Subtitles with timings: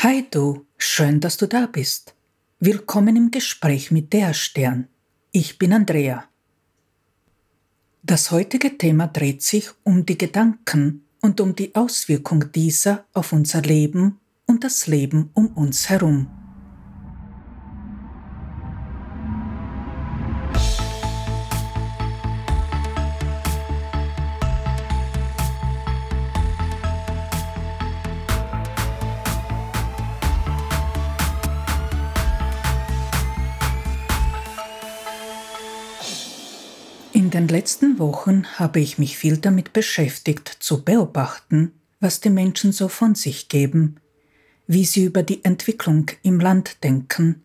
[0.00, 2.14] Hi du, schön, dass du da bist.
[2.60, 4.86] Willkommen im Gespräch mit der Stern.
[5.32, 6.22] Ich bin Andrea.
[8.04, 13.60] Das heutige Thema dreht sich um die Gedanken und um die Auswirkung dieser auf unser
[13.60, 16.37] Leben und das Leben um uns herum.
[37.68, 43.14] Letzten Wochen habe ich mich viel damit beschäftigt, zu beobachten, was die Menschen so von
[43.14, 43.96] sich geben,
[44.66, 47.42] wie sie über die Entwicklung im Land denken,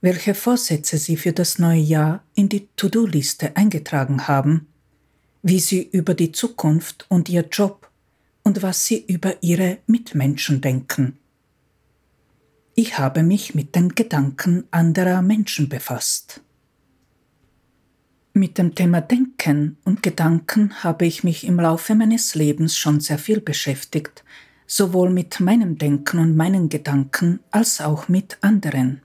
[0.00, 4.68] welche Vorsätze sie für das neue Jahr in die To-Do-Liste eingetragen haben,
[5.42, 7.90] wie sie über die Zukunft und ihr Job
[8.44, 11.18] und was sie über ihre Mitmenschen denken.
[12.74, 16.40] Ich habe mich mit den Gedanken anderer Menschen befasst.
[18.38, 23.18] Mit dem Thema Denken und Gedanken habe ich mich im Laufe meines Lebens schon sehr
[23.18, 24.22] viel beschäftigt,
[24.64, 29.02] sowohl mit meinem Denken und meinen Gedanken als auch mit anderen.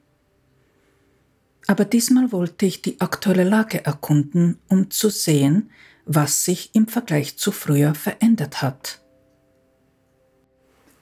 [1.66, 5.72] Aber diesmal wollte ich die aktuelle Lage erkunden, um zu sehen,
[6.06, 9.02] was sich im Vergleich zu früher verändert hat.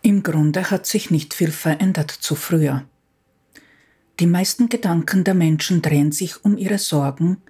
[0.03, 2.85] Im Grunde hat sich nicht viel verändert zu früher.
[4.21, 7.41] Die meisten Gedanken der Menschen drehen sich um ihre Sorgen,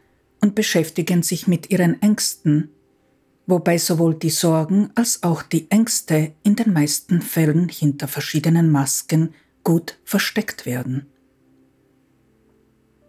[0.42, 2.70] und beschäftigen sich mit ihren Ängsten,
[3.45, 9.34] wobei sowohl die Sorgen als auch die Ängste in den meisten Fällen hinter verschiedenen Masken
[9.64, 11.06] gut versteckt werden.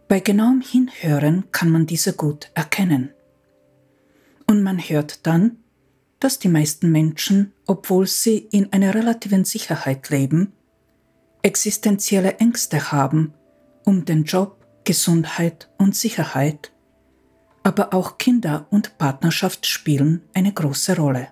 [0.09, 3.11] Bei genauem Hinhören kann man diese gut erkennen.
[4.47, 5.57] Und man hört dann,
[6.21, 10.53] dass die meisten Menschen, obwohl sie in einer relativen Sicherheit leben,
[11.43, 13.35] existenzielle Ängste haben
[13.85, 16.72] um den Job, Gesundheit und Sicherheit
[17.63, 21.29] aber auch Kinder und Partnerschaft spielen eine große Rolle.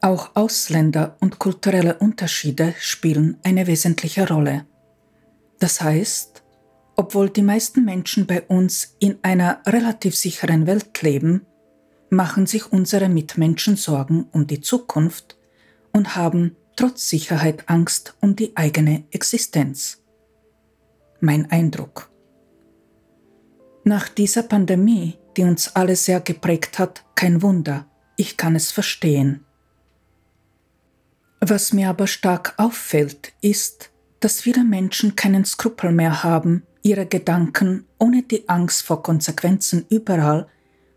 [0.00, 4.66] Auch Ausländer und kulturelle Unterschiede spielen eine wesentliche Rolle.
[5.60, 6.42] Das heißt,
[6.96, 11.46] obwohl die meisten Menschen bei uns in einer relativ sicheren Welt leben,
[12.10, 15.38] machen sich unsere Mitmenschen Sorgen um die Zukunft
[15.92, 20.02] und haben trotz Sicherheit Angst um die eigene Existenz.
[21.20, 22.11] Mein Eindruck.
[23.84, 29.44] Nach dieser Pandemie, die uns alle sehr geprägt hat, kein Wunder, ich kann es verstehen.
[31.40, 37.84] Was mir aber stark auffällt, ist, dass viele Menschen keinen Skrupel mehr haben, ihre Gedanken
[37.98, 40.46] ohne die Angst vor Konsequenzen überall,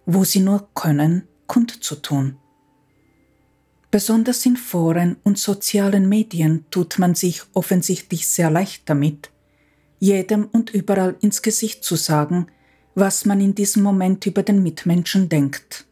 [0.06, 2.38] wo sie nur können, kundzutun.
[3.90, 9.31] Besonders in Foren und sozialen Medien tut man sich offensichtlich sehr leicht damit,
[10.00, 12.47] jedem und überall ins Gesicht zu sagen,
[12.96, 15.86] was man in diesem Moment über den Mitmenschen denkt.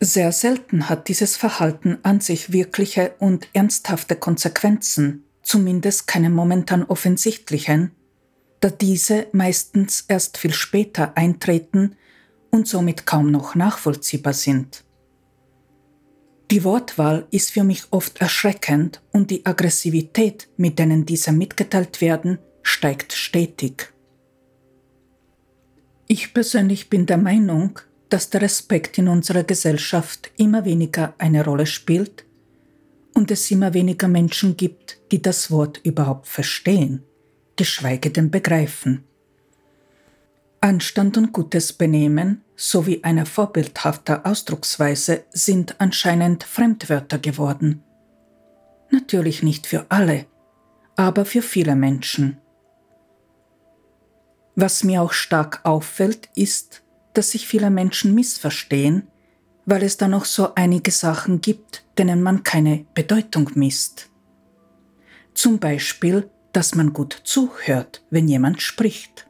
[0.00, 7.92] Sehr selten hat dieses Verhalten an sich wirkliche und ernsthafte Konsequenzen, zumindest keine momentan offensichtlichen,
[8.60, 11.96] da diese meistens erst viel später eintreten
[12.50, 14.84] und somit kaum noch nachvollziehbar sind.
[16.50, 22.38] Die Wortwahl ist für mich oft erschreckend und die Aggressivität, mit denen diese mitgeteilt werden,
[22.62, 23.93] steigt stetig.
[26.06, 27.78] Ich persönlich bin der Meinung,
[28.10, 32.24] dass der Respekt in unserer Gesellschaft immer weniger eine Rolle spielt
[33.14, 37.02] und es immer weniger Menschen gibt, die das Wort überhaupt verstehen,
[37.56, 39.04] geschweige denn begreifen.
[40.60, 47.82] Anstand und gutes Benehmen sowie eine vorbildhafte Ausdrucksweise sind anscheinend Fremdwörter geworden.
[48.90, 50.26] Natürlich nicht für alle,
[50.96, 52.38] aber für viele Menschen.
[54.56, 56.82] Was mir auch stark auffällt, ist,
[57.12, 59.08] dass sich viele Menschen missverstehen,
[59.66, 64.10] weil es da noch so einige Sachen gibt, denen man keine Bedeutung misst.
[65.32, 69.26] Zum Beispiel, dass man gut zuhört, wenn jemand spricht.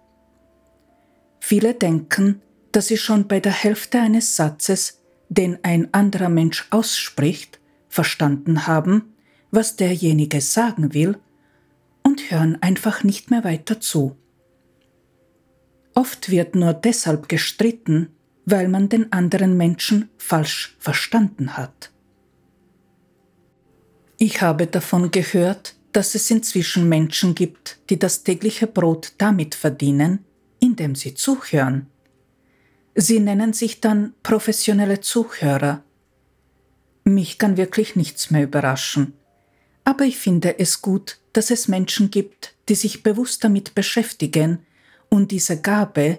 [1.40, 7.60] Viele denken, dass sie schon bei der Hälfte eines Satzes, den ein anderer Mensch ausspricht,
[7.88, 9.14] verstanden haben,
[9.50, 11.18] was derjenige sagen will,
[12.02, 14.16] und hören einfach nicht mehr weiter zu.
[15.94, 18.08] Oft wird nur deshalb gestritten,
[18.44, 21.90] weil man den anderen Menschen falsch verstanden hat.
[24.18, 30.24] Ich habe davon gehört, dass es inzwischen Menschen gibt, die das tägliche Brot damit verdienen,
[30.58, 31.86] indem sie zuhören.
[32.96, 35.82] Sie nennen sich dann professionelle Zuhörer.
[37.04, 39.14] Mich kann wirklich nichts mehr überraschen.
[39.84, 44.60] Aber ich finde es gut, dass es Menschen gibt, die sich bewusst damit beschäftigen
[45.14, 46.18] und diese Gabe,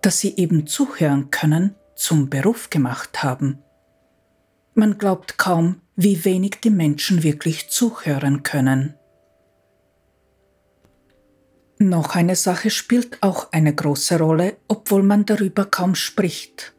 [0.00, 3.58] dass sie eben zuhören können, zum Beruf gemacht haben.
[4.74, 8.94] Man glaubt kaum, wie wenig die Menschen wirklich zuhören können.
[11.80, 16.74] Noch eine Sache spielt auch eine große Rolle, obwohl man darüber kaum spricht.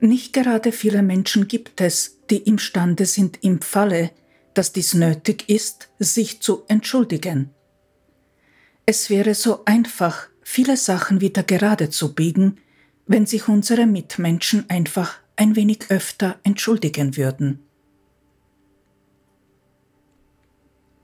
[0.00, 4.12] Nicht gerade viele Menschen gibt es, die imstande sind, im Falle,
[4.54, 7.50] dass dies nötig ist, sich zu entschuldigen.
[8.86, 12.58] Es wäre so einfach, viele Sachen wieder gerade zu biegen,
[13.06, 17.58] wenn sich unsere Mitmenschen einfach ein wenig öfter entschuldigen würden.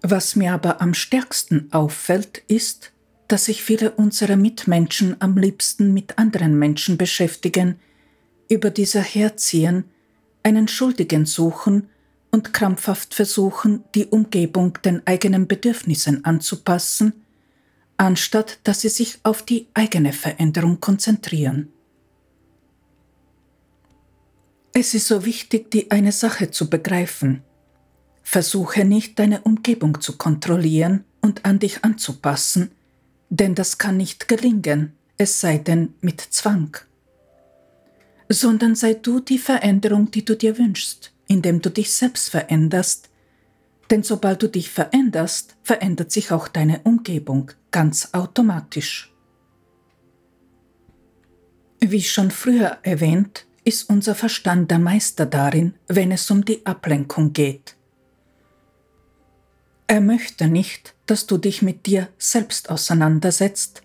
[0.03, 2.93] Was mir aber am stärksten auffällt, ist,
[3.29, 7.79] dass sich viele unserer Mitmenschen am liebsten mit anderen Menschen beschäftigen,
[8.49, 9.85] über diese herziehen,
[10.43, 11.89] einen Schuldigen suchen
[12.31, 17.13] und krampfhaft versuchen, die Umgebung den eigenen Bedürfnissen anzupassen,
[18.01, 21.69] anstatt dass sie sich auf die eigene Veränderung konzentrieren.
[24.73, 27.43] Es ist so wichtig, die eine Sache zu begreifen.
[28.23, 32.71] Versuche nicht, deine Umgebung zu kontrollieren und an dich anzupassen,
[33.29, 36.79] denn das kann nicht gelingen, es sei denn mit Zwang.
[38.31, 43.11] Sondern sei du die Veränderung, die du dir wünschst, indem du dich selbst veränderst,
[43.91, 49.13] denn sobald du dich veränderst, verändert sich auch deine Umgebung ganz automatisch.
[51.81, 57.33] Wie schon früher erwähnt, ist unser Verstand der Meister darin, wenn es um die Ablenkung
[57.33, 57.77] geht.
[59.87, 63.83] Er möchte nicht, dass du dich mit dir selbst auseinandersetzt,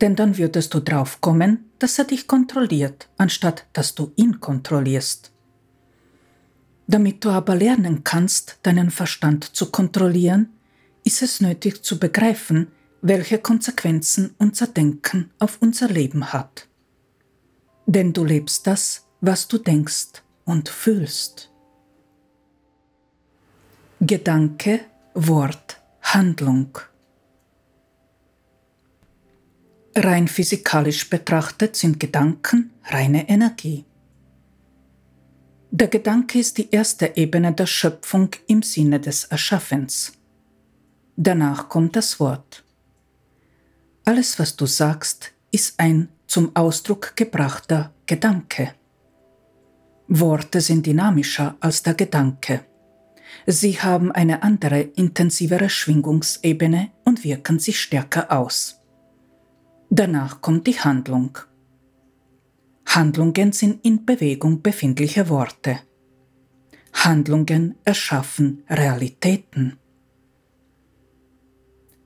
[0.00, 5.30] denn dann würdest du draufkommen, dass er dich kontrolliert, anstatt dass du ihn kontrollierst.
[6.86, 10.50] Damit du aber lernen kannst, deinen Verstand zu kontrollieren,
[11.04, 12.68] ist es nötig zu begreifen,
[13.02, 16.68] welche Konsequenzen unser Denken auf unser Leben hat.
[17.84, 21.50] Denn du lebst das, was du denkst und fühlst.
[24.00, 24.80] Gedanke,
[25.14, 26.78] Wort, Handlung.
[29.94, 33.84] Rein physikalisch betrachtet sind Gedanken reine Energie.
[35.70, 40.12] Der Gedanke ist die erste Ebene der Schöpfung im Sinne des Erschaffens.
[41.16, 42.61] Danach kommt das Wort.
[44.04, 48.74] Alles, was du sagst, ist ein zum Ausdruck gebrachter Gedanke.
[50.08, 52.64] Worte sind dynamischer als der Gedanke.
[53.46, 58.80] Sie haben eine andere, intensivere Schwingungsebene und wirken sich stärker aus.
[59.88, 61.38] Danach kommt die Handlung.
[62.86, 65.78] Handlungen sind in Bewegung befindliche Worte.
[66.92, 69.78] Handlungen erschaffen Realitäten.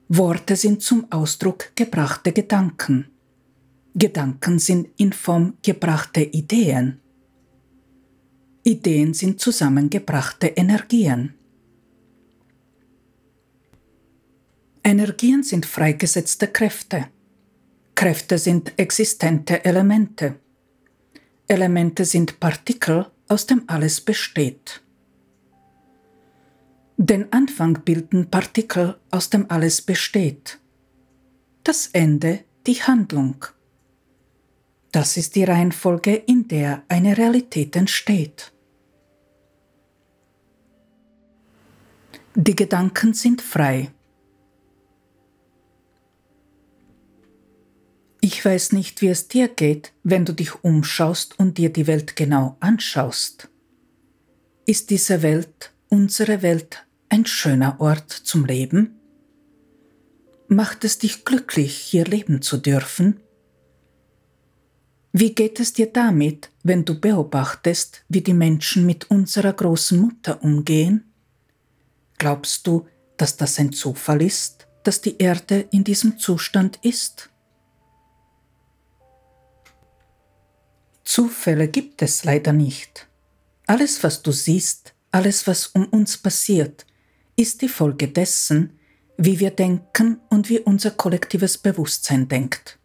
[0.08, 3.10] Worte sind zum Ausdruck gebrachte Gedanken.
[3.94, 7.00] Gedanken sind in Form gebrachte Ideen.
[8.62, 11.34] Ideen sind zusammengebrachte Energien.
[14.84, 17.08] Energien sind freigesetzte Kräfte.
[17.96, 20.36] Kräfte sind existente Elemente.
[21.48, 24.82] Elemente sind Partikel, aus dem alles besteht.
[26.98, 30.58] Den Anfang bilden Partikel, aus dem alles besteht.
[31.62, 33.44] Das Ende die Handlung.
[34.92, 38.50] Das ist die Reihenfolge, in der eine Realität entsteht.
[42.34, 43.90] Die Gedanken sind frei.
[48.22, 52.16] Ich weiß nicht, wie es dir geht, wenn du dich umschaust und dir die Welt
[52.16, 53.50] genau anschaust.
[54.64, 56.85] Ist diese Welt, unsere Welt,
[57.16, 59.00] ein schöner Ort zum Leben?
[60.48, 63.20] Macht es dich glücklich, hier leben zu dürfen?
[65.12, 70.42] Wie geht es dir damit, wenn du beobachtest, wie die Menschen mit unserer großen Mutter
[70.42, 71.10] umgehen?
[72.18, 77.30] Glaubst du, dass das ein Zufall ist, dass die Erde in diesem Zustand ist?
[81.02, 83.08] Zufälle gibt es leider nicht.
[83.66, 86.84] Alles, was du siehst, alles, was um uns passiert,
[87.36, 88.78] ist die Folge dessen,
[89.18, 92.78] wie wir denken und wie unser kollektives Bewusstsein denkt.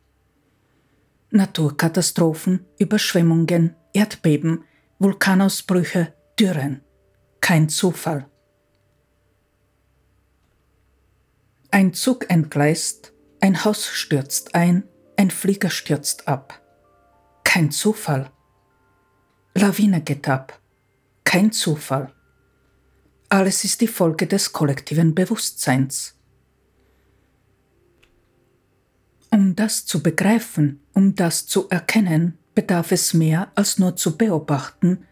[1.32, 4.66] Naturkatastrophen, Überschwemmungen, Erdbeben,
[5.00, 6.82] Vulkanausbrüche, Dürren.
[7.40, 8.28] Kein Zufall.
[11.72, 14.84] Ein Zug entgleist, ein Haus stürzt ein,
[15.16, 16.62] ein Flieger stürzt ab.
[17.44, 18.30] Kein Zufall.
[19.56, 20.60] Lawine geht ab.
[21.24, 22.14] Kein Zufall.
[23.32, 26.16] Alles ist die Folge des kollektiven Bewusstseins.
[29.30, 35.06] Um das zu begreifen, um das zu erkennen, bedarf es mehr als nur zu beobachten,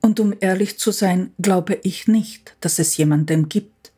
[0.00, 3.92] und um ehrlich zu sein, glaube ich nicht, dass es jemanden gibt,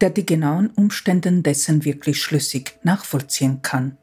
[0.00, 3.96] der die genauen Umstände dessen wirklich schlüssig nachvollziehen kann.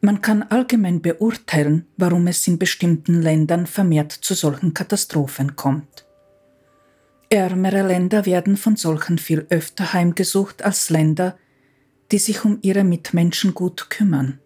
[0.00, 6.06] Man kann allgemein beurteilen, warum es in bestimmten Ländern vermehrt zu solchen Katastrophen kommt.
[7.32, 11.38] Ärmere Länder werden von solchen viel öfter heimgesucht als Länder,
[12.10, 14.40] die sich um ihre Mitmenschen gut kümmern.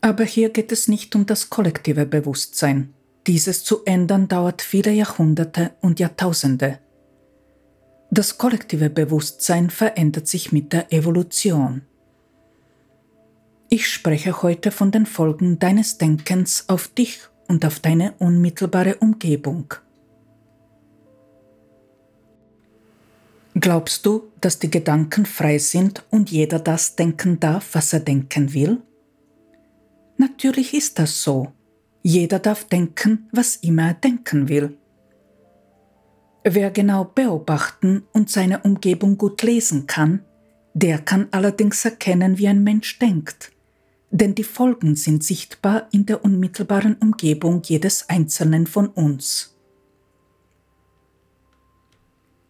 [0.00, 2.94] Aber hier geht es nicht um das kollektive Bewusstsein.
[3.26, 6.78] Dieses zu ändern dauert viele Jahrhunderte und Jahrtausende.
[8.10, 11.82] Das kollektive Bewusstsein verändert sich mit der Evolution.
[13.68, 19.74] Ich spreche heute von den Folgen deines Denkens auf dich und auf deine unmittelbare Umgebung.
[23.54, 28.54] Glaubst du, dass die Gedanken frei sind und jeder das denken darf, was er denken
[28.54, 28.80] will?
[30.16, 31.52] Natürlich ist das so.
[32.02, 34.76] Jeder darf denken, was immer er denken will.
[36.44, 40.24] Wer genau beobachten und seine Umgebung gut lesen kann,
[40.74, 43.52] der kann allerdings erkennen, wie ein Mensch denkt
[44.12, 49.51] denn die Folgen sind sichtbar in der unmittelbaren Umgebung jedes Einzelnen von uns.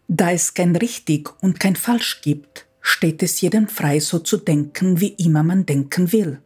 [0.07, 4.99] Da es kein richtig und kein falsch gibt, steht es jedem frei, so zu denken,
[4.99, 6.41] wie immer man denken will.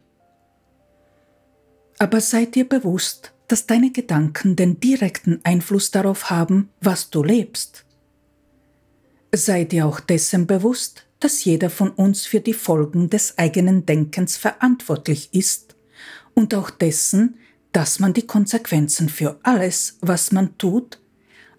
[1.98, 7.84] Aber sei dir bewusst, dass deine Gedanken den direkten Einfluss darauf haben, was du lebst.
[9.34, 14.36] Sei dir auch dessen bewusst, dass jeder von uns für die Folgen des eigenen Denkens
[14.36, 15.74] verantwortlich ist
[16.34, 17.36] und auch dessen,
[17.72, 21.00] dass man die Konsequenzen für alles, was man tut,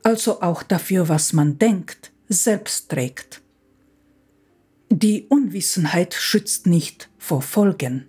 [0.04, 3.42] also auch dafür, was man denkt, selbst trägt.
[4.92, 8.08] Die Unwissenheit schützt nicht vor Folgen.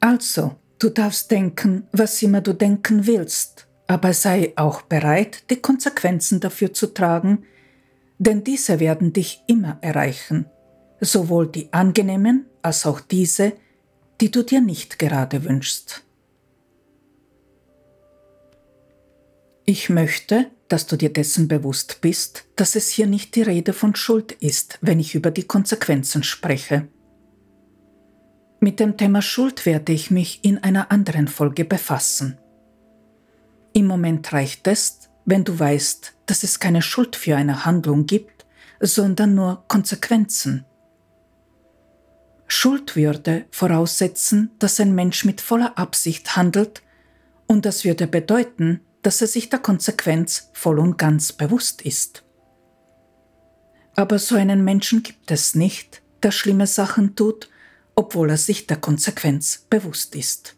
[0.00, 6.40] Also, du darfst denken, was immer du denken willst, aber sei auch bereit, die Konsequenzen
[6.40, 7.44] dafür zu tragen,
[8.18, 10.46] denn diese werden dich immer erreichen,
[11.00, 13.54] sowohl die angenehmen als auch diese,
[14.20, 16.03] die du dir nicht gerade wünschst.
[19.66, 23.94] Ich möchte, dass du dir dessen bewusst bist, dass es hier nicht die Rede von
[23.94, 26.88] Schuld ist, wenn ich über die Konsequenzen spreche.
[28.60, 32.38] Mit dem Thema Schuld werde ich mich in einer anderen Folge befassen.
[33.72, 38.44] Im Moment reicht es, wenn du weißt, dass es keine Schuld für eine Handlung gibt,
[38.80, 40.66] sondern nur Konsequenzen.
[42.46, 46.82] Schuld würde voraussetzen, dass ein Mensch mit voller Absicht handelt,
[47.46, 52.24] und das würde bedeuten, dass er sich der Konsequenz voll und ganz bewusst ist.
[53.94, 57.50] Aber so einen Menschen gibt es nicht, der schlimme Sachen tut,
[57.94, 60.56] obwohl er sich der Konsequenz bewusst ist.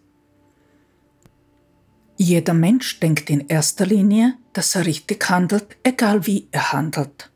[2.16, 7.30] Jeder Mensch denkt in erster Linie, dass er richtig handelt, egal wie er handelt.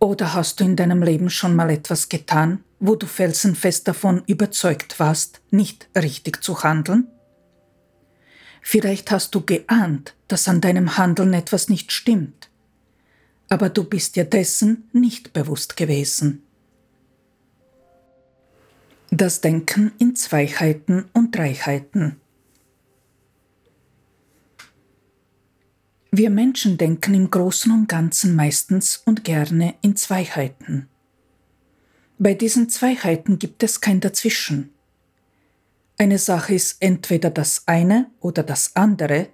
[0.00, 4.98] Oder hast du in deinem Leben schon mal etwas getan, wo du felsenfest davon überzeugt
[4.98, 7.06] warst, nicht richtig zu handeln?
[8.66, 12.48] Vielleicht hast du geahnt, dass an deinem Handeln etwas nicht stimmt,
[13.50, 16.42] aber du bist dir dessen nicht bewusst gewesen.
[19.10, 22.16] Das Denken in Zweiheiten und Dreiheiten.
[26.10, 30.88] Wir Menschen denken im Großen und Ganzen meistens und gerne in Zweiheiten.
[32.18, 34.73] Bei diesen Zweiheiten gibt es kein Dazwischen.
[35.96, 39.28] Eine Sache ist entweder das eine oder das andere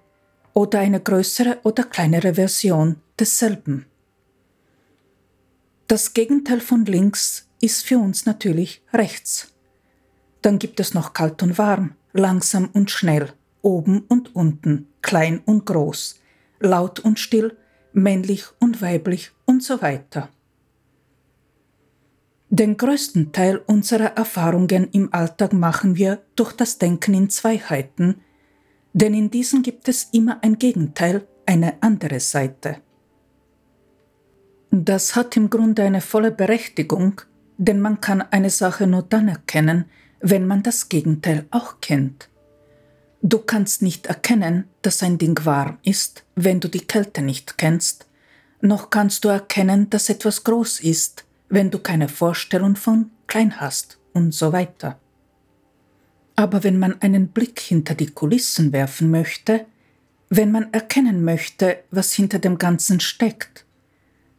[0.53, 3.87] oder eine größere oder kleinere Version desselben.
[5.87, 9.53] Das Gegenteil von links ist für uns natürlich rechts.
[10.43, 15.67] Dann gibt es noch kalt und warm, langsam und schnell, oben und unten, klein und
[15.67, 16.21] groß,
[16.61, 17.57] laut und still,
[17.93, 20.29] männlich und weiblich und so weiter.
[22.53, 28.23] Den größten Teil unserer Erfahrungen im Alltag machen wir durch das Denken in Zweiheiten,
[28.93, 32.79] denn in diesen gibt es immer ein Gegenteil, eine andere Seite.
[34.73, 37.21] Das hat im Grunde eine volle Berechtigung,
[37.57, 39.85] denn man kann eine Sache nur dann erkennen,
[40.19, 42.29] wenn man das Gegenteil auch kennt.
[43.23, 48.07] Du kannst nicht erkennen, dass ein Ding warm ist, wenn du die Kälte nicht kennst,
[48.61, 53.99] noch kannst du erkennen, dass etwas groß ist, wenn du keine Vorstellung von klein hast
[54.15, 54.99] und so weiter.
[56.37, 59.67] Aber wenn man einen Blick hinter die Kulissen werfen möchte,
[60.31, 63.67] wenn man erkennen möchte, was hinter dem Ganzen steckt,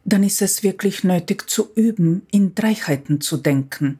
[0.04, 3.98] dann ist es wirklich nötig zu üben, in Dreiheiten zu denken.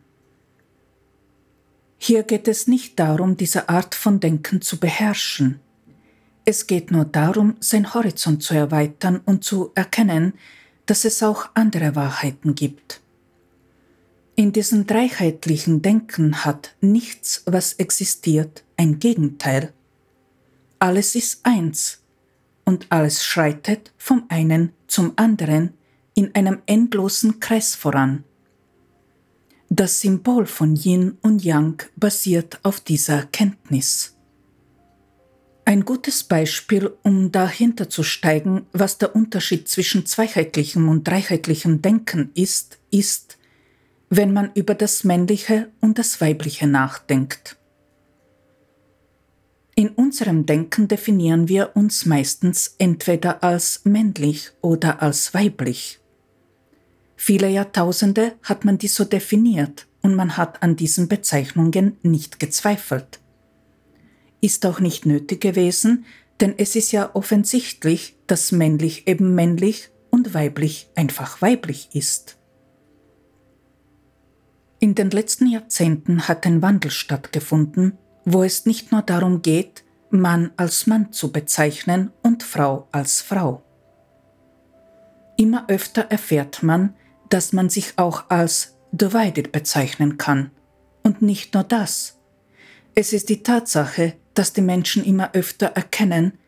[1.99, 5.61] Hier geht es nicht darum, diese Art von Denken zu beherrschen.
[6.45, 10.33] Es geht nur darum, sein Horizont zu erweitern und zu erkennen,
[10.87, 13.02] dass es auch andere Wahrheiten gibt.
[14.35, 19.73] In diesem dreiheitlichen Denken hat nichts, was existiert, ein Gegenteil.
[20.79, 22.01] Alles ist eins
[22.65, 25.75] und alles schreitet vom einen zum anderen
[26.15, 28.25] in einem endlosen Kreis voran.
[29.69, 34.17] Das Symbol von Yin und Yang basiert auf dieser Erkenntnis.
[35.65, 42.31] Ein gutes Beispiel, um dahinter zu steigen, was der Unterschied zwischen zweiheitlichem und dreiheitlichem Denken
[42.35, 43.39] ist, ist,
[44.15, 47.57] wenn man über das Männliche und das Weibliche nachdenkt.
[49.75, 55.99] In unserem Denken definieren wir uns meistens entweder als männlich oder als weiblich.
[57.17, 63.19] Viele Jahrtausende hat man dies so definiert und man hat an diesen Bezeichnungen nicht gezweifelt.
[64.43, 66.05] Ist auch nicht nötig gewesen,
[66.43, 72.37] denn es ist ja offensichtlich, dass männlich eben männlich und weiblich einfach weiblich ist.
[74.83, 80.51] In den letzten Jahrzehnten hat ein Wandel stattgefunden, wo es nicht nur darum geht, Mann
[80.57, 83.63] als Mann zu bezeichnen und Frau als Frau.
[85.37, 86.97] Immer öfter erfährt man,
[87.29, 90.51] dass man sich auch als divided bezeichnen kann.
[91.05, 92.19] Und nicht nur das.
[92.97, 96.41] Es ist die Tatsache, dass die Menschen immer öfter erkennen,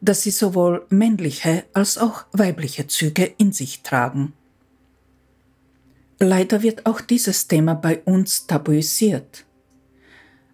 [0.00, 4.32] dass sie sowohl männliche als auch weibliche Züge in sich tragen.
[6.22, 9.44] Leider wird auch dieses Thema bei uns tabuisiert.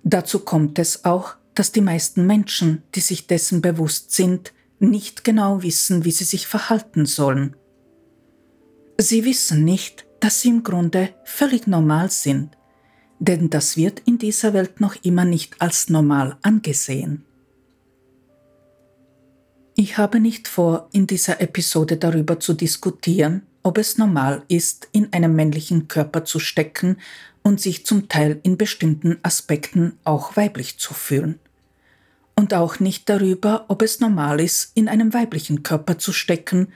[0.03, 5.63] Dazu kommt es auch, dass die meisten Menschen, die sich dessen bewusst sind, nicht genau
[5.63, 7.55] wissen, wie sie sich verhalten sollen.
[8.97, 12.57] Sie wissen nicht, dass sie im Grunde völlig normal sind,
[13.19, 17.27] denn das wird in dieser Welt noch immer nicht als normal angesehen.
[19.77, 25.13] Ich habe nicht vor, in dieser Episode darüber zu diskutieren, ob es normal ist, in
[25.13, 26.97] einem männlichen Körper zu stecken
[27.43, 31.39] und sich zum Teil in bestimmten Aspekten auch weiblich zu fühlen.
[32.35, 36.69] Und auch nicht darüber, ob es normal ist, in einem weiblichen Körper zu stecken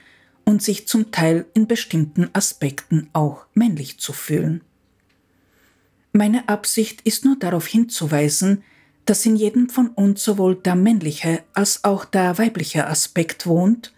[0.44, 4.60] und sich zum Teil in bestimmten Aspekten auch männlich zu fühlen.
[6.12, 8.64] Meine Absicht ist nur darauf hinzuweisen,
[9.06, 13.94] dass in jedem von uns sowohl der männliche als auch der weibliche Aspekt wohnt,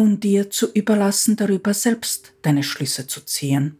[0.00, 3.76] um dir zu überlassen, darüber selbst deine Schlüsse zu ziehen.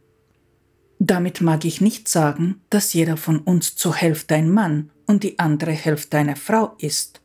[0.98, 5.38] Damit mag ich nicht sagen, dass jeder von uns zur Hälfte ein Mann und die
[5.38, 7.22] andere Hälfte eine Frau ist.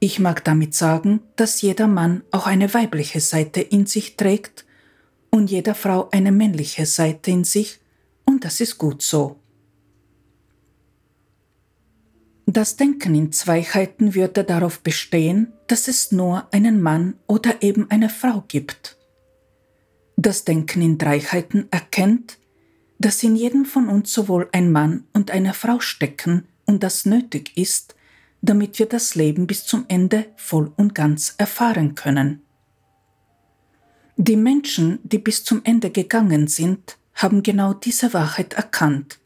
[0.00, 4.66] Ich mag damit sagen, dass jeder Mann auch eine weibliche Seite in sich trägt
[5.30, 7.78] und jeder Frau eine männliche Seite in sich,
[8.24, 9.39] und das ist gut so.
[12.52, 18.08] Das Denken in Zweiheiten würde darauf bestehen, dass es nur einen Mann oder eben eine
[18.08, 18.96] Frau gibt.
[20.16, 22.38] Das Denken in Dreiheiten erkennt,
[22.98, 27.56] dass in jedem von uns sowohl ein Mann und eine Frau stecken und das nötig
[27.56, 27.94] ist,
[28.42, 32.42] damit wir das Leben bis zum Ende voll und ganz erfahren können.
[34.16, 39.19] Die Menschen, die bis zum Ende gegangen sind, haben genau diese Wahrheit erkannt,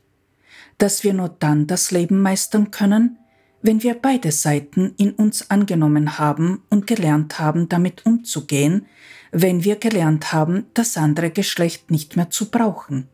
[0.78, 3.18] dass wir nur dann das Leben meistern können,
[3.62, 8.86] wenn wir beide Seiten in uns angenommen haben und gelernt haben, damit umzugehen,
[9.32, 13.08] wenn wir gelernt haben, das andere Geschlecht nicht mehr zu brauchen.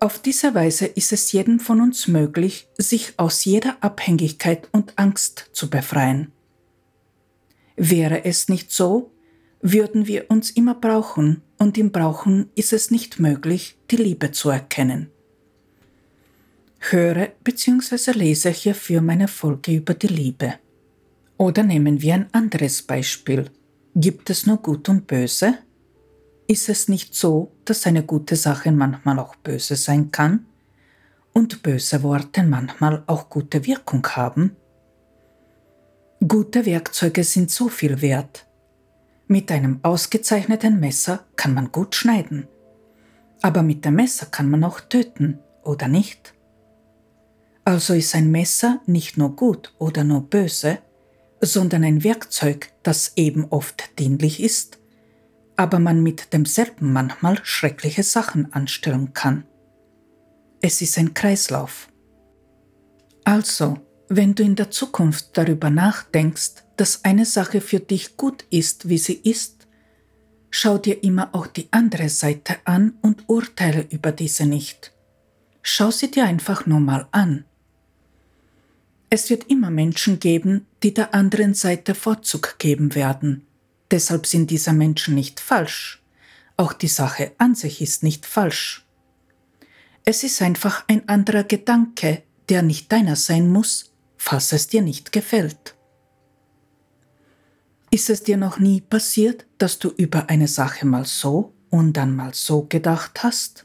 [0.00, 5.48] Auf diese Weise ist es jedem von uns möglich, sich aus jeder Abhängigkeit und Angst
[5.52, 6.30] zu befreien.
[7.76, 9.12] Wäre es nicht so,
[9.62, 14.50] würden wir uns immer brauchen, und im Brauchen ist es nicht möglich, die Liebe zu
[14.50, 15.10] erkennen.
[16.90, 18.12] Höre bzw.
[18.12, 20.54] lese hierfür meine Folge über die Liebe.
[21.38, 23.50] Oder nehmen wir ein anderes Beispiel.
[23.94, 25.54] Gibt es nur Gut und Böse?
[26.46, 30.44] Ist es nicht so, dass eine gute Sache manchmal auch böse sein kann
[31.32, 34.54] und böse Worte manchmal auch gute Wirkung haben?
[36.28, 38.46] Gute Werkzeuge sind so viel wert.
[39.26, 42.46] Mit einem ausgezeichneten Messer kann man gut schneiden.
[43.40, 46.33] Aber mit dem Messer kann man auch töten, oder nicht?
[47.64, 50.78] Also ist ein Messer nicht nur gut oder nur böse,
[51.40, 54.78] sondern ein Werkzeug, das eben oft dienlich ist
[55.56, 59.44] aber man mit demselben manchmal schreckliche Sachen anstellen kann.
[60.60, 61.88] Es ist ein Kreislauf.
[63.24, 68.88] Also, wenn du in der Zukunft darüber nachdenkst, dass eine Sache für dich gut ist,
[68.88, 69.66] wie sie ist,
[70.50, 74.92] schau dir immer auch die andere Seite an und urteile über diese nicht.
[75.62, 77.44] Schau sie dir einfach nur mal an.
[79.14, 83.46] Es wird immer Menschen geben, die der anderen Seite Vorzug geben werden.
[83.92, 86.02] Deshalb sind diese Menschen nicht falsch.
[86.56, 88.84] Auch die Sache an sich ist nicht falsch.
[90.04, 95.12] Es ist einfach ein anderer Gedanke, der nicht deiner sein muss, falls es dir nicht
[95.12, 95.76] gefällt.
[97.92, 102.16] Ist es dir noch nie passiert, dass du über eine Sache mal so und dann
[102.16, 103.64] mal so gedacht hast?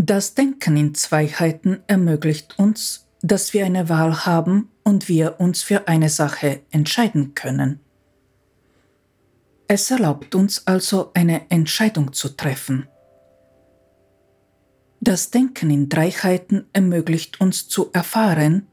[0.00, 5.88] Das Denken in Zweiheiten ermöglicht uns, dass wir eine Wahl haben und wir uns für
[5.88, 7.80] eine Sache entscheiden können.
[9.66, 12.86] Es erlaubt uns also eine Entscheidung zu treffen.
[15.00, 18.68] Das Denken in Dreiheiten ermöglicht uns zu erfahren,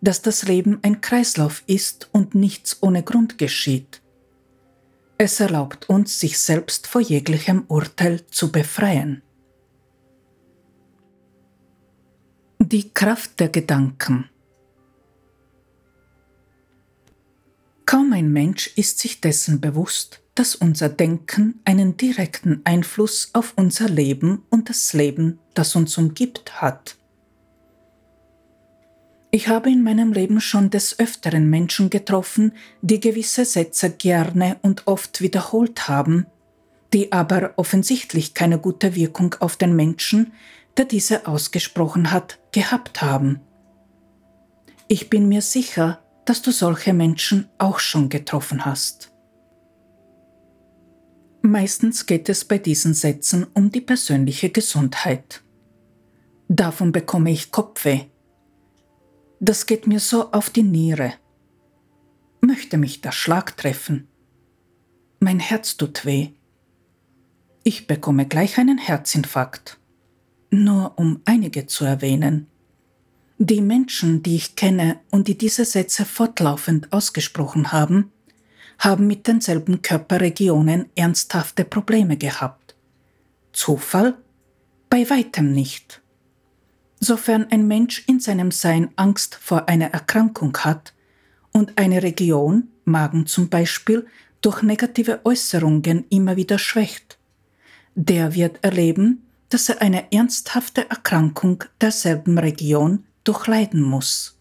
[0.00, 4.00] dass das Leben ein Kreislauf ist und nichts ohne Grund geschieht.
[5.18, 9.23] Es erlaubt uns, sich selbst vor jeglichem Urteil zu befreien.
[12.66, 14.30] Die Kraft der Gedanken
[17.84, 23.90] Kaum ein Mensch ist sich dessen bewusst, dass unser Denken einen direkten Einfluss auf unser
[23.90, 26.96] Leben und das Leben, das uns umgibt, hat.
[29.30, 34.86] Ich habe in meinem Leben schon des Öfteren Menschen getroffen, die gewisse Sätze gerne und
[34.86, 36.24] oft wiederholt haben,
[36.94, 40.32] die aber offensichtlich keine gute Wirkung auf den Menschen,
[40.76, 43.40] der diese ausgesprochen hat, gehabt haben.
[44.88, 49.12] Ich bin mir sicher, dass du solche Menschen auch schon getroffen hast.
[51.42, 55.42] Meistens geht es bei diesen Sätzen um die persönliche Gesundheit.
[56.48, 58.06] Davon bekomme ich Kopfweh.
[59.40, 61.14] Das geht mir so auf die Niere.
[62.40, 64.08] Möchte mich der Schlag treffen.
[65.20, 66.30] Mein Herz tut weh.
[67.62, 69.78] Ich bekomme gleich einen Herzinfarkt.
[70.54, 72.46] Nur um einige zu erwähnen.
[73.38, 78.12] Die Menschen, die ich kenne und die diese Sätze fortlaufend ausgesprochen haben,
[78.78, 82.76] haben mit denselben Körperregionen ernsthafte Probleme gehabt.
[83.52, 84.16] Zufall?
[84.88, 86.00] Bei weitem nicht.
[87.00, 90.94] Sofern ein Mensch in seinem Sein Angst vor einer Erkrankung hat
[91.50, 94.06] und eine Region, Magen zum Beispiel,
[94.40, 97.18] durch negative Äußerungen immer wieder schwächt,
[97.96, 104.38] der wird erleben, dass er eine ernsthafte Erkrankung derselben Region durchleiden muss.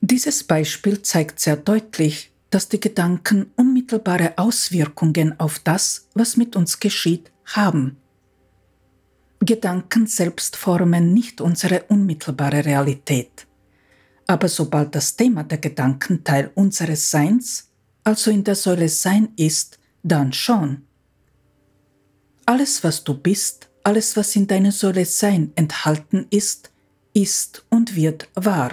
[0.00, 6.80] Dieses Beispiel zeigt sehr deutlich, dass die Gedanken unmittelbare Auswirkungen auf das, was mit uns
[6.80, 7.96] geschieht, haben.
[9.40, 13.46] Gedanken selbst formen nicht unsere unmittelbare Realität.
[14.26, 17.70] Aber sobald das Thema der Gedanken Teil unseres Seins,
[18.04, 20.87] also in der Säule Sein ist, dann schon.
[22.48, 26.70] Alles, was du bist, alles, was in deiner Säule Sein enthalten ist,
[27.12, 28.70] ist und wird wahr.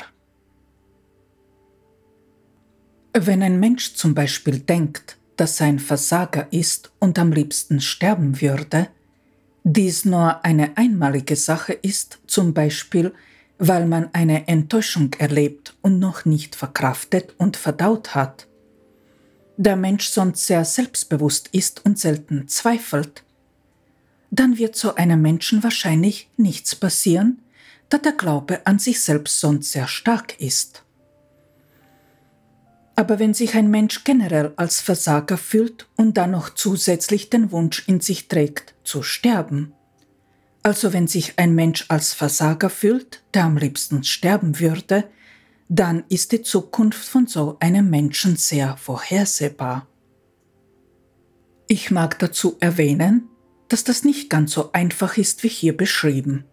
[3.12, 8.40] Wenn ein Mensch zum Beispiel denkt, dass er ein Versager ist und am liebsten sterben
[8.40, 8.88] würde,
[9.66, 13.12] dies nur eine einmalige Sache ist, zum Beispiel
[13.58, 18.48] weil man eine Enttäuschung erlebt und noch nicht verkraftet und verdaut hat.
[19.58, 23.25] Der Mensch sonst sehr selbstbewusst ist und selten zweifelt,
[24.40, 27.42] dann wird so einem Menschen wahrscheinlich nichts passieren,
[27.90, 30.84] da der Glaube an sich selbst sonst sehr stark ist.
[32.96, 37.84] Aber wenn sich ein Mensch generell als Versager fühlt und dann noch zusätzlich den Wunsch
[37.88, 39.74] in sich trägt, zu sterben,
[40.64, 45.04] also wenn sich ein Mensch als Versager fühlt, der am liebsten sterben würde,
[45.68, 49.88] dann ist die Zukunft von so einem Menschen sehr vorhersehbar.
[51.68, 53.30] Ich mag dazu erwähnen,
[53.68, 56.46] dass das nicht ganz so einfach ist wie hier beschrieben.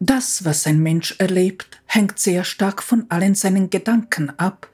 [0.00, 4.70] Das, was ein Mensch erlebt, hängt sehr stark von allen seinen Gedanken ab,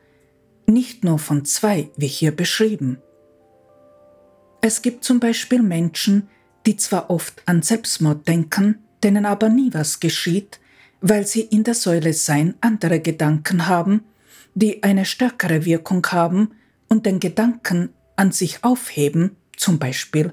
[0.67, 2.99] nicht nur von zwei, wie hier beschrieben.
[4.61, 6.29] Es gibt zum Beispiel Menschen,
[6.67, 10.61] die zwar oft an Selbstmord denken, denen aber nie was geschieht,
[11.01, 14.05] weil sie in der Säule Sein andere Gedanken haben,
[14.55, 16.53] die eine stärkere Wirkung haben
[16.89, 20.33] und den Gedanken an sich aufheben, zum Beispiel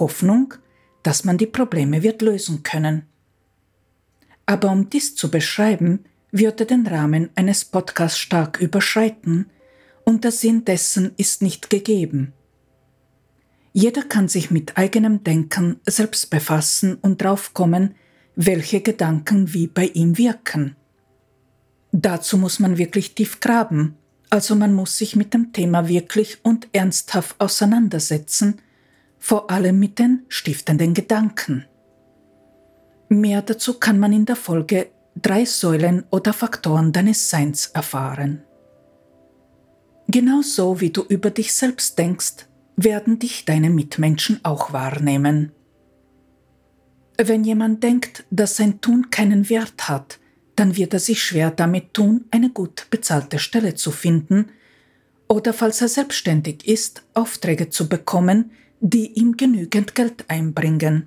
[0.00, 0.54] Hoffnung,
[1.02, 3.06] dass man die Probleme wird lösen können.
[4.46, 9.46] Aber um dies zu beschreiben, würde den Rahmen eines Podcasts stark überschreiten,
[10.04, 12.32] und der Sinn dessen ist nicht gegeben.
[13.72, 17.94] Jeder kann sich mit eigenem Denken selbst befassen und draufkommen,
[18.34, 20.76] welche Gedanken wie bei ihm wirken.
[21.92, 23.96] Dazu muss man wirklich tief graben,
[24.28, 28.60] also man muss sich mit dem Thema wirklich und ernsthaft auseinandersetzen,
[29.22, 31.64] vor allem mit den stiftenden Gedanken.
[33.08, 38.42] Mehr dazu kann man in der Folge drei Säulen oder Faktoren deines Seins erfahren.
[40.08, 45.52] Genauso wie du über dich selbst denkst, werden dich deine Mitmenschen auch wahrnehmen.
[47.16, 50.18] Wenn jemand denkt, dass sein Tun keinen Wert hat,
[50.56, 54.46] dann wird er sich schwer damit tun, eine gut bezahlte Stelle zu finden
[55.28, 58.50] oder falls er selbstständig ist, Aufträge zu bekommen,
[58.82, 61.06] die ihm genügend Geld einbringen.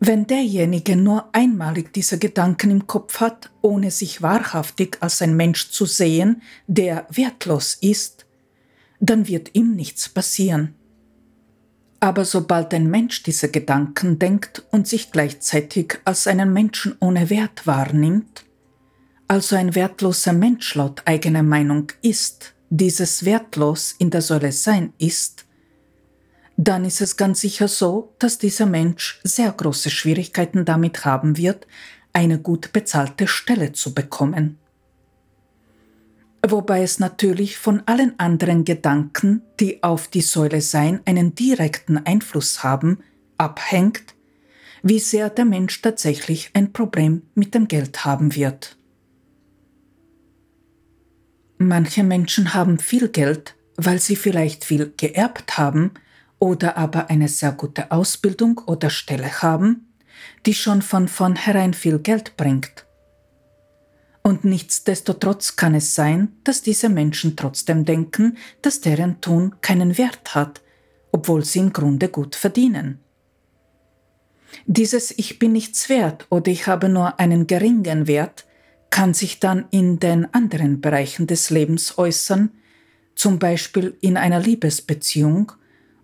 [0.00, 5.70] Wenn derjenige nur einmalig diese Gedanken im Kopf hat, ohne sich wahrhaftig als ein Mensch
[5.70, 8.26] zu sehen, der wertlos ist,
[8.98, 10.74] dann wird ihm nichts passieren.
[12.00, 17.68] Aber sobald ein Mensch diese Gedanken denkt und sich gleichzeitig als einen Menschen ohne Wert
[17.68, 18.44] wahrnimmt,
[19.28, 25.46] also ein wertloser Mensch laut eigener Meinung ist, dieses wertlos in der Säule Sein ist,
[26.64, 31.66] dann ist es ganz sicher so, dass dieser Mensch sehr große Schwierigkeiten damit haben wird,
[32.12, 34.58] eine gut bezahlte Stelle zu bekommen.
[36.46, 42.62] Wobei es natürlich von allen anderen Gedanken, die auf die Säule Sein einen direkten Einfluss
[42.62, 42.98] haben,
[43.38, 44.14] abhängt,
[44.82, 48.76] wie sehr der Mensch tatsächlich ein Problem mit dem Geld haben wird.
[51.58, 55.92] Manche Menschen haben viel Geld, weil sie vielleicht viel geerbt haben
[56.42, 59.86] oder aber eine sehr gute Ausbildung oder Stelle haben,
[60.44, 62.84] die schon von vornherein viel Geld bringt.
[64.24, 70.34] Und nichtsdestotrotz kann es sein, dass diese Menschen trotzdem denken, dass deren Tun keinen Wert
[70.34, 70.62] hat,
[71.12, 72.98] obwohl sie im Grunde gut verdienen.
[74.66, 78.46] Dieses Ich bin nichts wert oder ich habe nur einen geringen Wert
[78.90, 82.50] kann sich dann in den anderen Bereichen des Lebens äußern,
[83.14, 85.52] zum Beispiel in einer Liebesbeziehung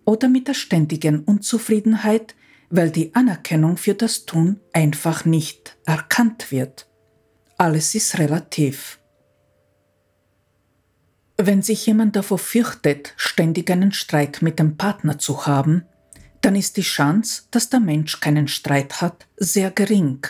[0.08, 2.34] oder mit der ständigen Unzufriedenheit,
[2.70, 6.88] weil die Anerkennung für das Tun einfach nicht erkannt wird.
[7.58, 9.00] Alles ist relativ.
[11.36, 15.84] Wenn sich jemand davor fürchtet, ständig einen Streit mit dem Partner zu haben,
[16.40, 20.26] dann ist die Chance, dass der Mensch keinen Streit hat, sehr gering.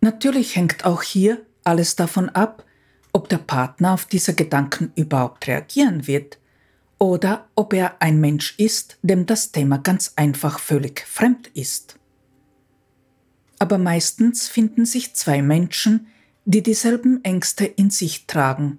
[0.00, 2.64] Natürlich hängt auch hier alles davon ab,
[3.12, 6.38] ob der Partner auf diese Gedanken überhaupt reagieren wird
[6.98, 11.98] oder ob er ein Mensch ist, dem das Thema ganz einfach völlig fremd ist.
[13.58, 16.06] Aber meistens finden sich zwei Menschen,
[16.44, 18.78] die dieselben Ängste in sich tragen.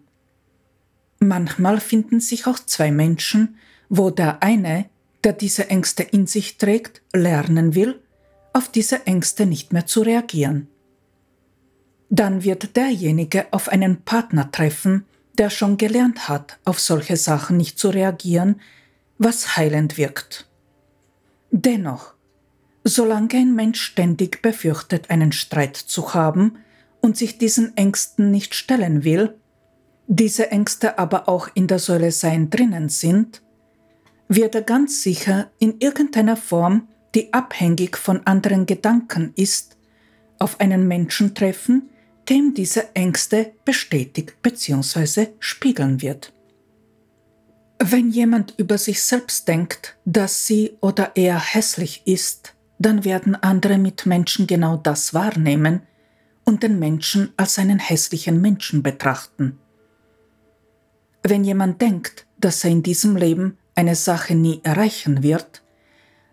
[1.20, 3.58] Manchmal finden sich auch zwei Menschen,
[3.90, 4.90] wo der eine,
[5.24, 8.00] der diese Ängste in sich trägt, lernen will,
[8.54, 10.68] auf diese Ängste nicht mehr zu reagieren.
[12.10, 15.06] Dann wird derjenige auf einen Partner treffen,
[15.38, 18.62] der schon gelernt hat, auf solche Sachen nicht zu reagieren,
[19.18, 20.48] was heilend wirkt.
[21.52, 22.14] Dennoch,
[22.84, 26.58] solange ein Mensch ständig befürchtet, einen Streit zu haben
[27.02, 29.36] und sich diesen Ängsten nicht stellen will,
[30.08, 33.42] diese Ängste aber auch in der Säule Sein drinnen sind,
[34.30, 39.78] wird er ganz sicher in irgendeiner Form, die abhängig von anderen Gedanken ist,
[40.40, 41.90] auf einen Menschen treffen,
[42.30, 45.28] dem diese Ängste bestätigt bzw.
[45.40, 46.34] spiegeln wird.
[47.80, 53.78] Wenn jemand über sich selbst denkt, dass sie oder er hässlich ist, dann werden andere
[53.78, 55.82] Mitmenschen genau das wahrnehmen
[56.44, 59.60] und den Menschen als einen hässlichen Menschen betrachten.
[61.24, 65.62] Wenn jemand denkt, dass er in diesem Leben eine Sache nie erreichen wird,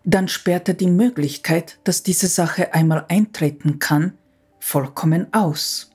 [0.04, 4.14] dann sperrt er die Möglichkeit, dass diese Sache einmal eintreten kann,
[4.64, 5.90] vollkommen aus.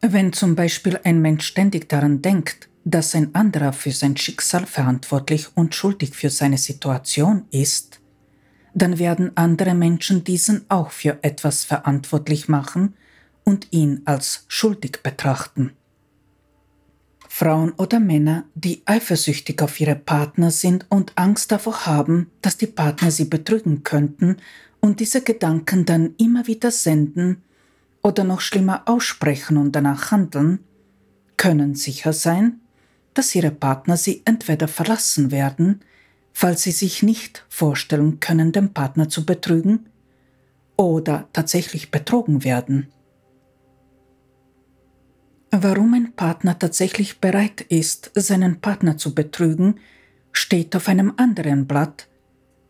[0.00, 5.48] Wenn zum Beispiel ein Mensch ständig daran denkt, dass ein anderer für sein Schicksal verantwortlich
[5.56, 8.00] und schuldig für seine Situation ist,
[8.74, 12.94] dann werden andere Menschen diesen auch für etwas verantwortlich machen
[13.42, 15.72] und ihn als schuldig betrachten.
[17.26, 22.66] Frauen oder Männer, die eifersüchtig auf ihre Partner sind und Angst davor haben, dass die
[22.66, 24.36] Partner sie betrügen könnten
[24.80, 27.42] und diese Gedanken dann immer wieder senden
[28.02, 30.60] oder noch schlimmer aussprechen und danach handeln,
[31.36, 32.60] können sicher sein,
[33.14, 35.80] dass ihre Partner sie entweder verlassen werden,
[36.32, 39.88] falls sie sich nicht vorstellen können, den Partner zu betrügen,
[40.78, 42.88] oder tatsächlich betrogen werden.
[45.50, 49.80] Warum ein Partner tatsächlich bereit ist, seinen Partner zu betrügen,
[50.30, 52.07] steht auf einem anderen Blatt,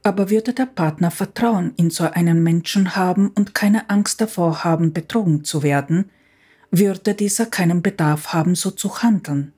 [0.03, 4.93] Aber würde der Partner Vertrauen in so einen Menschen haben und keine Angst davor haben,
[4.93, 6.11] betrogen zu werden,
[6.71, 9.53] würde dieser keinen Bedarf haben, so zu handeln.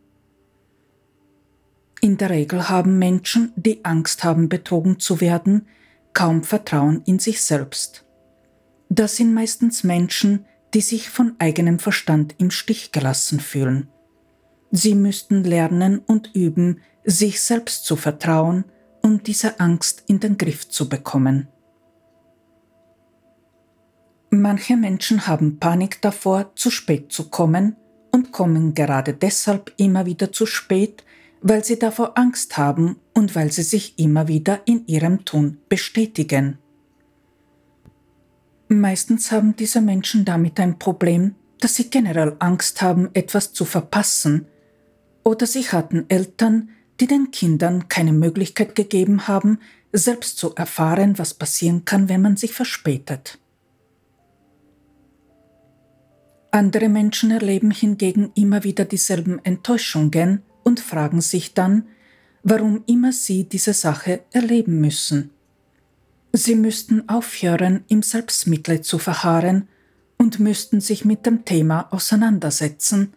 [2.00, 5.66] In der Regel haben Menschen, die Angst haben, betrogen zu werden,
[6.14, 8.06] kaum Vertrauen in sich selbst.
[8.88, 13.88] Das sind meistens Menschen, die sich von eigenem Verstand im Stich gelassen fühlen.
[14.70, 18.64] Sie müssten lernen und üben, sich selbst zu vertrauen,
[19.02, 21.48] um diese Angst in den Griff zu bekommen.
[24.30, 27.76] Manche Menschen haben Panik davor, zu spät zu kommen
[28.12, 31.04] und kommen gerade deshalb immer wieder zu spät,
[31.42, 36.58] weil sie davor Angst haben und weil sie sich immer wieder in ihrem Tun bestätigen.
[38.68, 44.46] Meistens haben diese Menschen damit ein Problem, dass sie generell Angst haben, etwas zu verpassen,
[45.24, 49.58] oder sie hatten Eltern, die den Kindern keine Möglichkeit gegeben haben,
[49.92, 53.38] selbst zu erfahren, was passieren kann, wenn man sich verspätet.
[56.52, 61.86] Andere Menschen erleben hingegen immer wieder dieselben Enttäuschungen und fragen sich dann,
[62.42, 65.30] warum immer sie diese Sache erleben müssen.
[66.32, 69.68] Sie müssten aufhören, im Selbstmitleid zu verharren
[70.16, 73.14] und müssten sich mit dem Thema auseinandersetzen,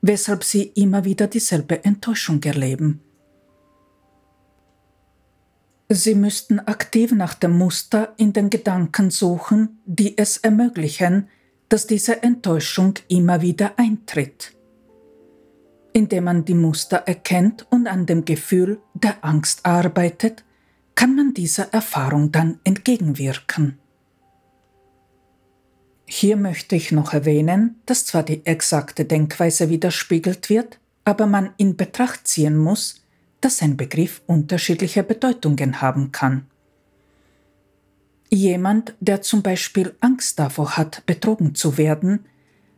[0.00, 3.00] weshalb sie immer wieder dieselbe Enttäuschung erleben.
[5.88, 11.28] Sie müssten aktiv nach dem Muster in den Gedanken suchen, die es ermöglichen,
[11.68, 14.52] dass diese Enttäuschung immer wieder eintritt.
[15.92, 20.44] Indem man die Muster erkennt und an dem Gefühl der Angst arbeitet,
[20.96, 23.78] kann man dieser Erfahrung dann entgegenwirken.
[26.06, 31.76] Hier möchte ich noch erwähnen, dass zwar die exakte Denkweise widerspiegelt wird, aber man in
[31.76, 33.05] Betracht ziehen muss,
[33.40, 36.46] dass ein Begriff unterschiedliche Bedeutungen haben kann.
[38.28, 42.26] Jemand, der zum Beispiel Angst davor hat, betrogen zu werden,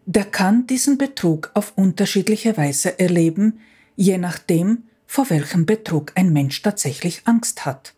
[0.04, 3.60] der kann diesen Betrug auf unterschiedliche Weise erleben,
[3.96, 7.94] je nachdem, vor welchem Betrug ein Mensch tatsächlich Angst hat.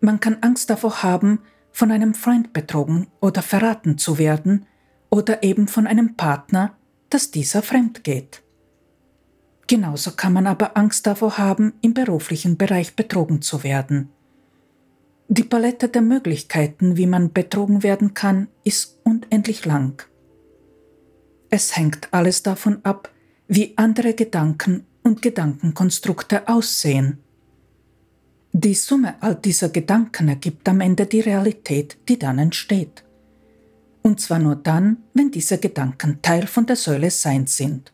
[0.00, 4.66] Man kann Angst davor haben, von einem Freund betrogen oder verraten zu werden
[5.10, 6.76] oder eben von einem Partner,
[7.10, 8.42] dass dieser fremd geht.
[9.66, 14.10] Genauso kann man aber Angst davor haben, im beruflichen Bereich betrogen zu werden.
[15.28, 20.02] Die Palette der Möglichkeiten, wie man betrogen werden kann, ist unendlich lang.
[21.48, 23.10] Es hängt alles davon ab,
[23.48, 27.18] wie andere Gedanken und Gedankenkonstrukte aussehen.
[28.52, 33.02] Die Summe all dieser Gedanken ergibt am Ende die Realität, die dann entsteht.
[34.02, 37.92] Und zwar nur dann, wenn diese Gedanken Teil von der Säule Sein sind.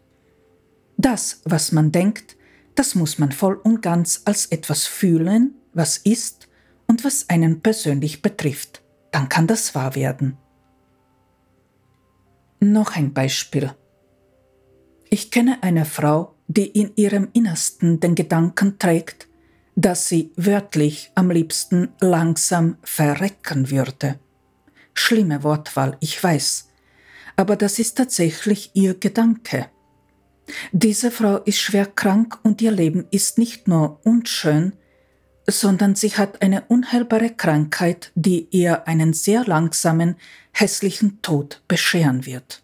[0.98, 2.36] Das, was man denkt,
[2.74, 6.48] das muss man voll und ganz als etwas fühlen, was ist
[6.88, 8.82] und was einen persönlich betrifft.
[9.12, 10.36] Dann kann das wahr werden.
[12.60, 13.72] Noch ein Beispiel.
[15.08, 19.28] Ich kenne eine Frau, die in ihrem Innersten den Gedanken trägt,
[19.76, 24.18] dass sie wörtlich am liebsten langsam verrecken würde.
[24.94, 26.68] Schlimme Wortwahl, ich weiß,
[27.36, 29.70] aber das ist tatsächlich ihr Gedanke.
[30.72, 34.72] Diese Frau ist schwer krank und ihr Leben ist nicht nur unschön,
[35.46, 40.16] sondern sie hat eine unheilbare Krankheit, die ihr einen sehr langsamen,
[40.52, 42.62] hässlichen Tod bescheren wird.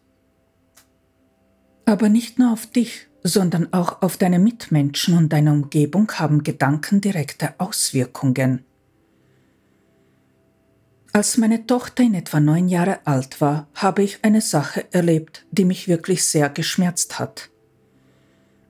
[1.86, 7.00] Aber nicht nur auf dich, sondern auch auf deine Mitmenschen und deine Umgebung haben Gedanken
[7.00, 8.64] direkte Auswirkungen.
[11.12, 15.64] Als meine Tochter in etwa neun Jahre alt war, habe ich eine Sache erlebt, die
[15.64, 17.50] mich wirklich sehr geschmerzt hat.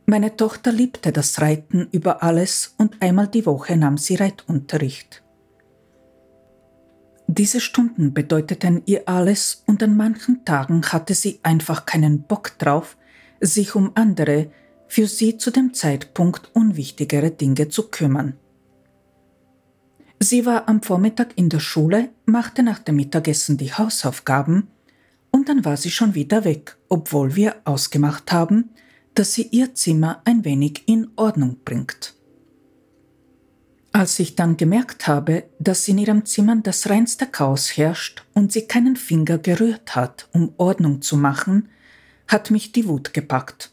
[0.07, 5.23] Meine Tochter liebte das Reiten über alles und einmal die Woche nahm sie Reitunterricht.
[7.27, 12.99] Diese Stunden bedeuteten ihr alles und an manchen Tagen hatte sie einfach keinen Bock drauf,
[13.41, 14.51] sich um andere,
[14.89, 18.35] für sie zu dem Zeitpunkt unwichtigere Dinge zu kümmern.
[20.21, 24.69] Sie war am Vormittag in der Schule, machte nach dem Mittagessen die Hausaufgaben
[25.31, 28.71] und dann war sie schon wieder weg, obwohl wir ausgemacht haben,
[29.15, 32.15] dass sie ihr Zimmer ein wenig in Ordnung bringt.
[33.93, 38.63] Als ich dann gemerkt habe, dass in ihrem Zimmer das reinste Chaos herrscht und sie
[38.63, 41.69] keinen Finger gerührt hat, um Ordnung zu machen,
[42.27, 43.71] hat mich die Wut gepackt.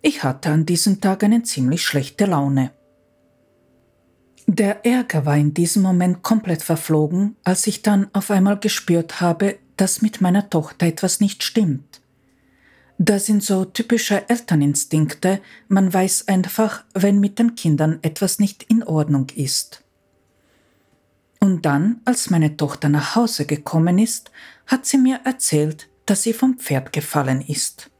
[0.00, 2.70] Ich hatte an diesem Tag eine ziemlich schlechte Laune.
[4.46, 9.58] Der Ärger war in diesem Moment komplett verflogen, als ich dann auf einmal gespürt habe,
[9.76, 12.00] dass mit meiner Tochter etwas nicht stimmt.
[13.02, 18.82] Das sind so typische Elterninstinkte, man weiß einfach, wenn mit den Kindern etwas nicht in
[18.82, 19.82] Ordnung ist.
[21.38, 24.30] Und dann, als meine Tochter nach Hause gekommen ist,
[24.66, 27.90] hat sie mir erzählt, dass sie vom Pferd gefallen ist.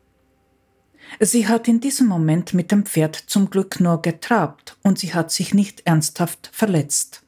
[1.18, 5.30] Sie hat in diesem Moment mit dem Pferd zum Glück nur getrabt und sie hat
[5.30, 7.22] sich nicht ernsthaft verletzt.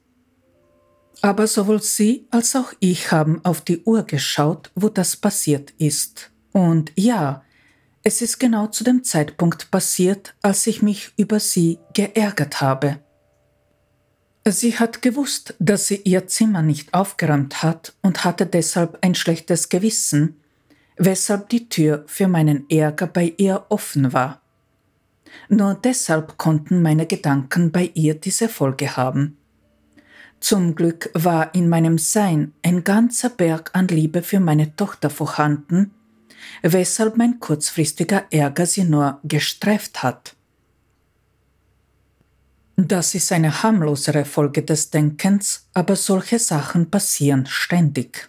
[1.22, 6.30] Aber sowohl sie als auch ich haben auf die Uhr geschaut, wo das passiert ist.
[6.52, 7.42] Und ja,
[8.04, 12.98] es ist genau zu dem Zeitpunkt passiert, als ich mich über sie geärgert habe.
[14.44, 19.68] Sie hat gewusst, dass sie ihr Zimmer nicht aufgeräumt hat und hatte deshalb ein schlechtes
[19.68, 20.40] Gewissen,
[20.96, 24.40] weshalb die Tür für meinen Ärger bei ihr offen war.
[25.48, 29.36] Nur deshalb konnten meine Gedanken bei ihr diese Folge haben.
[30.40, 35.92] Zum Glück war in meinem Sein ein ganzer Berg an Liebe für meine Tochter vorhanden,
[36.62, 40.34] weshalb mein kurzfristiger Ärger sie nur gestreift hat.
[42.76, 48.28] Das ist eine harmlosere Folge des Denkens, aber solche Sachen passieren ständig.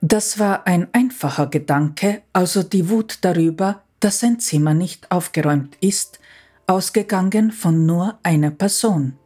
[0.00, 6.20] Das war ein einfacher Gedanke, also die Wut darüber, dass sein Zimmer nicht aufgeräumt ist,
[6.66, 9.18] ausgegangen von nur einer Person.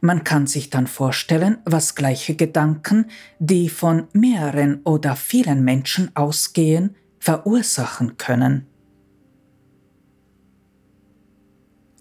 [0.00, 3.06] Man kann sich dann vorstellen, was gleiche Gedanken,
[3.38, 8.66] die von mehreren oder vielen Menschen ausgehen, verursachen können.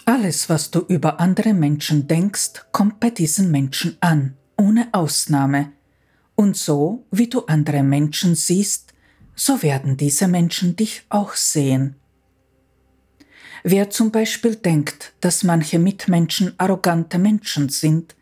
[0.05, 5.73] Alles, was du über andere Menschen denkst, kommt bei diesen Menschen an, ohne Ausnahme.
[6.35, 8.93] Und so, wie du andere Menschen siehst,
[9.35, 11.95] so werden diese Menschen dich auch sehen.
[13.69, 18.15] Wer zum Beispiel denkt, dass manche Mitmenschen arrogante Menschen sind,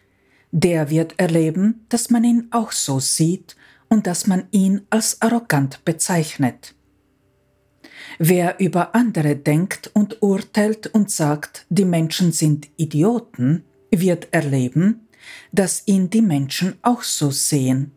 [0.49, 3.55] der wird erleben, dass man ihn auch so sieht
[3.87, 6.73] und dass man ihn als arrogant bezeichnet.
[8.17, 15.07] Wer über andere denkt und urteilt und sagt, die Menschen sind Idioten, wird erleben,
[15.51, 17.91] dass ihn die Menschen auch so sehen.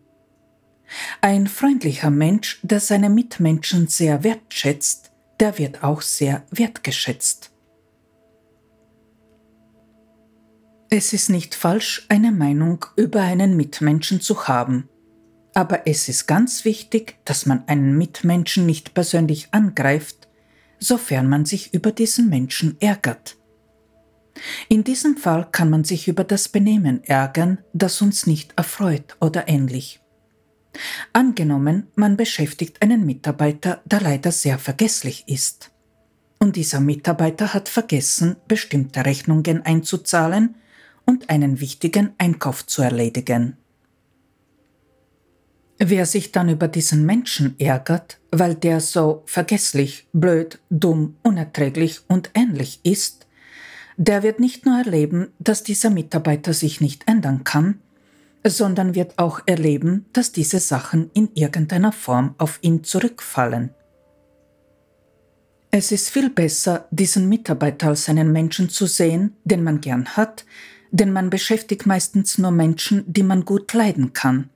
[1.23, 5.08] Ein freundlicher Mensch, der seine Mitmenschen sehr wertschätzt,
[5.41, 7.53] der wird auch sehr wertgeschätzt.
[10.91, 14.89] Es ist nicht falsch, eine Meinung über einen Mitmenschen zu haben.
[15.55, 20.29] Aber es ist ganz wichtig, dass man einen Mitmenschen nicht persönlich angreift,
[20.79, 23.37] sofern man sich über diesen Menschen ärgert.
[24.69, 29.49] In diesem Fall kann man sich über das Benehmen ärgern, das uns nicht erfreut oder
[29.49, 30.01] ähnlich.
[31.13, 35.71] Angenommen, man beschäftigt einen Mitarbeiter, der leider sehr vergesslich ist.
[36.39, 40.55] Und dieser Mitarbeiter hat vergessen, bestimmte Rechnungen einzuzahlen
[41.05, 43.57] und einen wichtigen Einkauf zu erledigen.
[45.79, 52.31] Wer sich dann über diesen Menschen ärgert, weil der so vergesslich, blöd, dumm, unerträglich und
[52.35, 53.27] ähnlich ist,
[53.97, 57.81] der wird nicht nur erleben, dass dieser Mitarbeiter sich nicht ändern kann,
[58.45, 63.75] sondern wird auch erleben, dass diese Sachen in irgendeiner Form auf ihn zurückfallen.
[65.71, 70.47] Es ist viel besser, diesen Mitarbeiter als einen Menschen zu sehen, den man gern hat,
[70.91, 74.49] denn man beschäftigt meistens nur Menschen, die man gut leiden kann.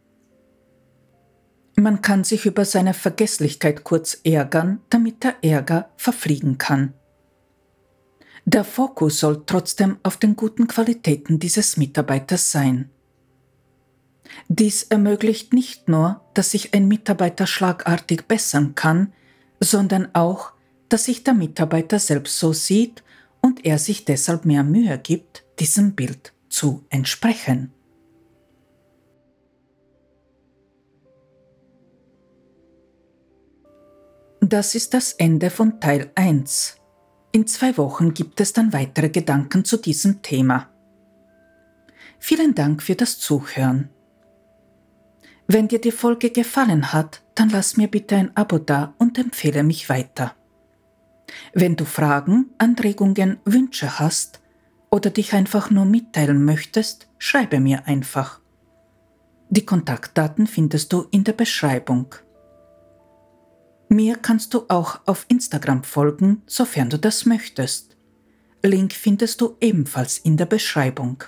[1.77, 6.95] Man kann sich über seine Vergesslichkeit kurz ärgern, damit der Ärger verfliegen kann.
[8.45, 12.91] Der Fokus soll trotzdem auf den guten Qualitäten dieses Mitarbeiters sein.
[14.49, 19.13] Dies ermöglicht nicht nur, dass sich ein Mitarbeiter schlagartig bessern kann,
[19.61, 20.53] sondern auch,
[20.89, 23.03] dass sich der Mitarbeiter selbst so sieht
[23.41, 27.73] und er sich deshalb mehr Mühe gibt, diesem Bild zu entsprechen.
[34.41, 36.77] Das ist das Ende von Teil 1.
[37.31, 40.69] In zwei Wochen gibt es dann weitere Gedanken zu diesem Thema.
[42.19, 43.89] Vielen Dank für das Zuhören.
[45.47, 49.63] Wenn dir die Folge gefallen hat, dann lass mir bitte ein Abo da und empfehle
[49.63, 50.35] mich weiter.
[51.53, 54.41] Wenn du Fragen, Anregungen, Wünsche hast
[54.91, 58.41] oder dich einfach nur mitteilen möchtest, schreibe mir einfach.
[59.49, 62.15] Die Kontaktdaten findest du in der Beschreibung.
[63.89, 67.97] Mir kannst du auch auf Instagram folgen, sofern du das möchtest.
[68.63, 71.25] Link findest du ebenfalls in der Beschreibung.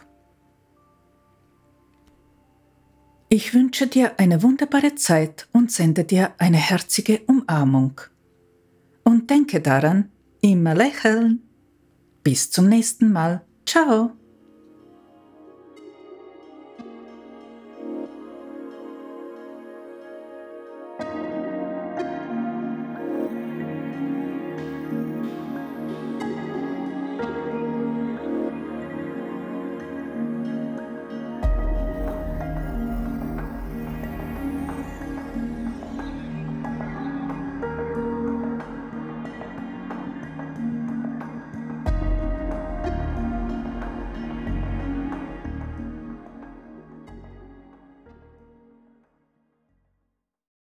[3.37, 8.01] Ich wünsche dir eine wunderbare Zeit und sende dir eine herzige Umarmung.
[9.03, 11.43] Und denke daran, immer lächeln.
[12.23, 13.45] Bis zum nächsten Mal.
[13.67, 14.13] Ciao.